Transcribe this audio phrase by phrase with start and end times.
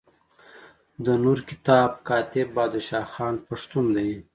[1.05, 4.11] د نور کتاب کاتب بادشاه خان پښتون دی.